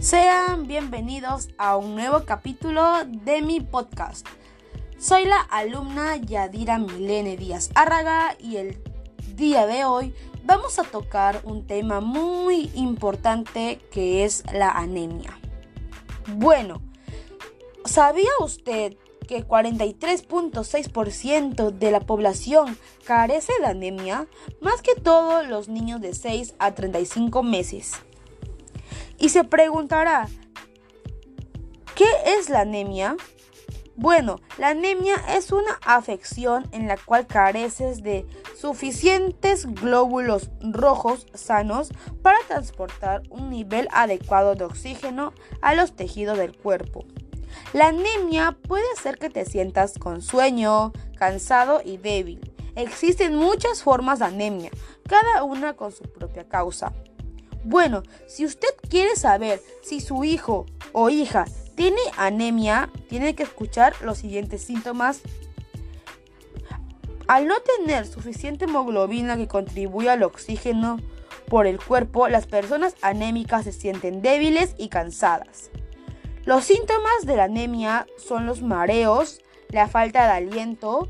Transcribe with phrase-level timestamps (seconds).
[0.00, 4.26] Sean bienvenidos a un nuevo capítulo de mi podcast.
[4.98, 8.82] Soy la alumna Yadira Milene Díaz Árraga y el
[9.36, 15.38] día de hoy vamos a tocar un tema muy importante que es la anemia.
[16.34, 16.80] Bueno,
[17.84, 18.96] ¿sabía usted
[19.28, 24.26] que 43.6% de la población carece de anemia?
[24.62, 28.00] Más que todos los niños de 6 a 35 meses.
[29.20, 30.28] Y se preguntará,
[31.94, 33.16] ¿qué es la anemia?
[33.94, 41.90] Bueno, la anemia es una afección en la cual careces de suficientes glóbulos rojos sanos
[42.22, 47.04] para transportar un nivel adecuado de oxígeno a los tejidos del cuerpo.
[47.74, 52.40] La anemia puede hacer que te sientas con sueño, cansado y débil.
[52.74, 54.70] Existen muchas formas de anemia,
[55.06, 56.94] cada una con su propia causa.
[57.64, 63.94] Bueno, si usted quiere saber si su hijo o hija tiene anemia, tiene que escuchar
[64.02, 65.20] los siguientes síntomas.
[67.26, 70.98] Al no tener suficiente hemoglobina que contribuya al oxígeno
[71.48, 75.70] por el cuerpo, las personas anémicas se sienten débiles y cansadas.
[76.44, 81.08] Los síntomas de la anemia son los mareos, la falta de aliento,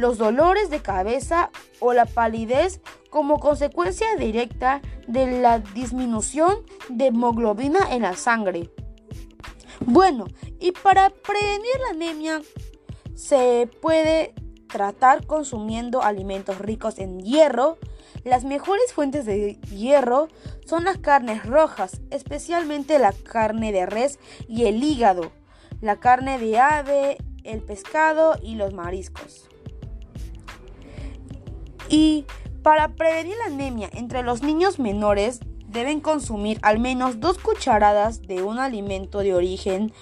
[0.00, 7.94] los dolores de cabeza o la palidez como consecuencia directa de la disminución de hemoglobina
[7.94, 8.70] en la sangre.
[9.84, 10.26] Bueno,
[10.58, 12.42] y para prevenir la anemia
[13.14, 14.34] se puede
[14.68, 17.76] tratar consumiendo alimentos ricos en hierro.
[18.24, 20.28] Las mejores fuentes de hierro
[20.64, 25.32] son las carnes rojas, especialmente la carne de res y el hígado,
[25.80, 29.50] la carne de ave, el pescado y los mariscos.
[31.90, 32.24] Y
[32.62, 38.42] para prevenir la anemia entre los niños menores deben consumir al menos dos cucharadas de
[38.42, 39.92] un alimento de origen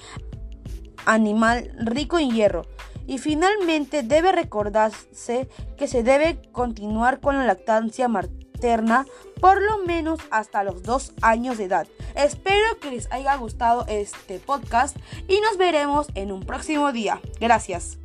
[1.06, 2.66] animal rico en hierro.
[3.06, 5.48] Y finalmente debe recordarse
[5.78, 9.06] que se debe continuar con la lactancia materna
[9.40, 11.86] por lo menos hasta los dos años de edad.
[12.14, 14.96] Espero que les haya gustado este podcast
[15.26, 17.20] y nos veremos en un próximo día.
[17.40, 17.98] Gracias.